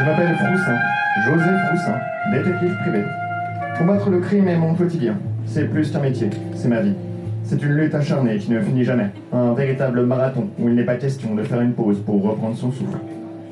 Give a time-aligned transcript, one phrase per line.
[0.00, 0.78] Je m'appelle Froussin,
[1.26, 1.98] José Froussin,
[2.32, 3.04] détective privé.
[3.76, 5.14] Combattre le crime est mon quotidien.
[5.44, 6.94] C'est plus qu'un métier, c'est ma vie.
[7.44, 9.10] C'est une lutte acharnée qui ne finit jamais.
[9.30, 12.72] Un véritable marathon où il n'est pas question de faire une pause pour reprendre son
[12.72, 12.96] souffle.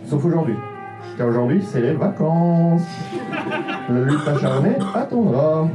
[0.06, 0.54] Sauf aujourd'hui.
[1.18, 2.80] Car aujourd'hui, c'est les vacances.
[3.90, 5.68] La lutte acharnée attendra.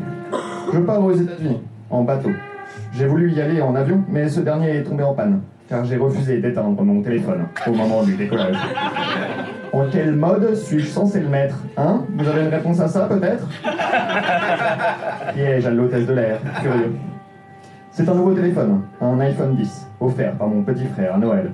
[0.73, 1.61] Je pars aux États-Unis,
[1.91, 2.31] en bateau.
[2.93, 5.97] J'ai voulu y aller en avion, mais ce dernier est tombé en panne, car j'ai
[5.97, 8.55] refusé d'éteindre mon téléphone au moment du décollage.
[9.73, 12.03] En quel mode suis-je censé le mettre Hein?
[12.15, 13.49] Vous avez une réponse à ça, peut-être?
[15.33, 16.93] Piège à l'hôtesse de l'air, curieux.
[17.89, 21.49] C'est un nouveau téléphone, un iPhone 10, offert par mon petit frère à Noël.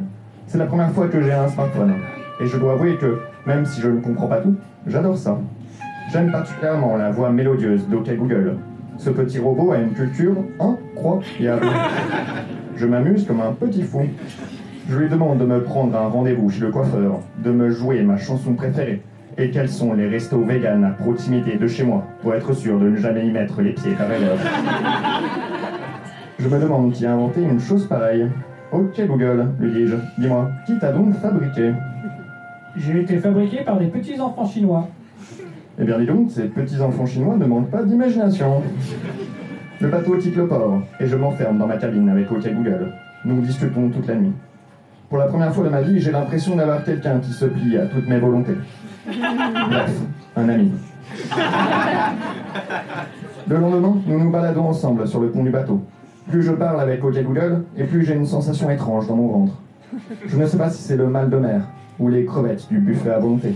[0.47, 1.93] C'est la première fois que j'ai un smartphone,
[2.41, 5.37] et je dois avouer que, même si je ne comprends pas tout, j'adore ça.
[6.11, 8.57] J'aime particulièrement la voix mélodieuse d'OK Google.
[8.97, 11.67] Ce petit robot a une culture incroyable.
[12.75, 14.01] Je m'amuse comme un petit fou.
[14.89, 18.17] Je lui demande de me prendre un rendez-vous chez le coiffeur, de me jouer ma
[18.17, 19.03] chanson préférée,
[19.37, 22.89] et quels sont les restos vegan à proximité de chez moi, pour être sûr de
[22.89, 24.39] ne jamais y mettre les pieds par ailleurs.
[26.39, 28.25] Je me demande qui a inventé une chose pareille.
[28.71, 31.71] Ok Google, lui dis-je, dis-moi, qui t'a donc fabriqué?
[32.75, 34.87] J'ai été fabriqué par des petits enfants chinois.
[35.79, 38.63] Eh bien dis donc, ces petits enfants chinois ne manquent pas d'imagination.
[39.81, 42.91] Le bateau quitte le port, et je m'enferme dans ma cabine avec OK Google.
[43.23, 44.33] Nous discutons toute la nuit.
[45.09, 47.87] Pour la première fois de ma vie, j'ai l'impression d'avoir quelqu'un qui se plie à
[47.87, 48.53] toutes mes volontés.
[49.07, 49.91] Bref,
[50.35, 50.71] un ami.
[53.47, 55.83] Le lendemain, nous nous baladons ensemble sur le pont du bateau.
[56.29, 59.53] Plus je parle avec OK Google, et plus j'ai une sensation étrange dans mon ventre.
[60.27, 61.61] Je ne sais pas si c'est le mal de mer,
[61.99, 63.55] ou les crevettes du buffet à volonté,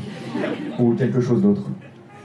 [0.80, 1.62] ou quelque chose d'autre.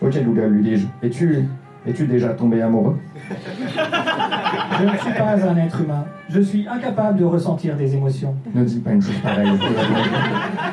[0.00, 1.44] Ok Google, lui dis-je, es-tu
[1.88, 2.98] es-tu déjà tombé amoureux
[3.30, 6.04] Je ne suis pas un être humain.
[6.28, 8.34] Je suis incapable de ressentir des émotions.
[8.54, 9.48] Ne dis pas une chose pareille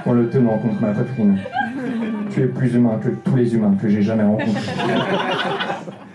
[0.06, 1.38] en le tenant contre ma poitrine.
[2.32, 4.74] Tu es plus humain que tous les humains que j'ai jamais rencontrés.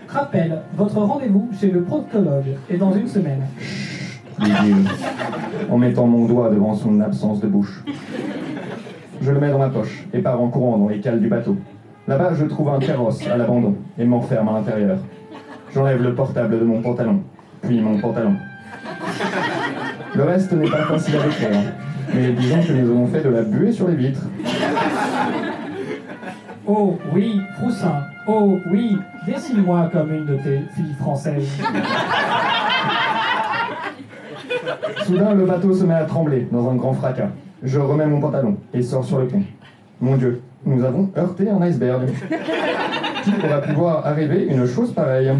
[0.07, 3.41] Rappel, votre rendez-vous chez le proctologue est dans une semaine.
[4.39, 7.83] dis-je, en mettant mon doigt devant son absence de bouche.
[9.21, 11.57] Je le mets dans ma poche et pars en courant dans les cales du bateau.
[12.07, 14.97] Là-bas, je trouve un carrosse à l'abandon et m'enferme à l'intérieur.
[15.73, 17.21] J'enlève le portable de mon pantalon,
[17.61, 18.35] puis mon pantalon.
[20.15, 21.61] Le reste n'est pas facile à décrire,
[22.13, 24.25] mais disons que nous avons fait de la buée sur les vitres.
[26.67, 28.01] Oh oui, Froussin.
[28.27, 31.49] Oh oui, dessine-moi comme une de tes filles françaises.
[35.05, 37.29] Soudain, le bateau se met à trembler dans un grand fracas.
[37.63, 39.43] Je remets mon pantalon et sors sur le pont.
[40.01, 42.09] Mon Dieu, nous avons heurté un iceberg.
[43.23, 45.31] Qui pourra pouvoir arriver une chose pareille?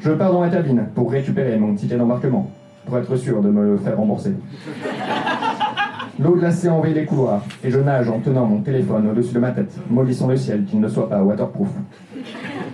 [0.00, 2.50] Je pars dans la cabine pour récupérer mon ticket d'embarquement,
[2.86, 4.32] pour être sûr de me le faire rembourser.
[6.18, 9.50] L'eau glacée envahit les couloirs, et je nage en tenant mon téléphone au-dessus de ma
[9.50, 11.68] tête, maudissant le ciel qu'il ne soit pas waterproof.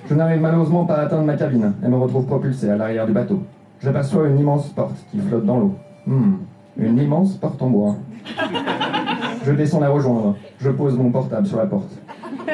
[0.09, 3.13] Je n'arrive malheureusement pas à atteindre ma cabine, et me retrouve propulsé à l'arrière du
[3.13, 3.43] bateau.
[3.83, 5.75] J'aperçois une immense porte qui flotte dans l'eau.
[6.07, 6.35] Hmm,
[6.79, 7.97] une immense porte en bois.
[9.47, 10.35] Je descends la rejoindre.
[10.61, 11.91] Je pose mon portable sur la porte.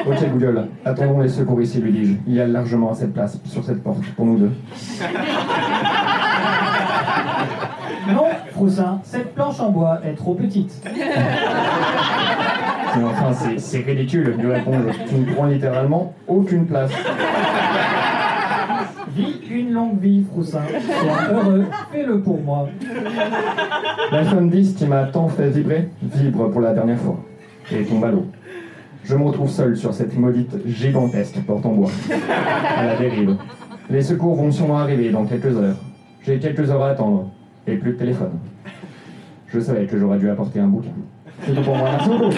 [0.07, 2.13] Ok Google, attendons les secours ici, lui dis-je.
[2.27, 4.51] Il y a largement assez de place sur cette porte pour nous deux.
[8.09, 10.81] Non, Froussin, cette planche en bois est trop petite.
[10.85, 10.91] Mais
[13.05, 15.07] enfin, c'est- c'est ridicule, lui réponds-je.
[15.09, 16.91] Tu ne prends littéralement aucune place.
[19.15, 20.61] Vis une longue vie, Froussin.
[20.67, 22.67] Sois heureux, fais-le pour moi.
[24.11, 27.19] L'iPhone 10 qui m'a tant fait vibrer, vibre pour la dernière fois.
[27.71, 28.25] Et tombe à l'eau.
[29.03, 31.91] Je me retrouve seul sur cette maudite gigantesque porte en bois.
[32.77, 33.35] À la dérive.
[33.89, 35.77] Les secours vont sûrement arriver dans quelques heures.
[36.25, 37.29] J'ai quelques heures à attendre.
[37.67, 38.39] Et plus de téléphone.
[39.47, 40.89] Je savais que j'aurais dû apporter un bouquin.
[41.45, 41.89] C'est tout pour moi.
[41.91, 42.31] Merci beaucoup.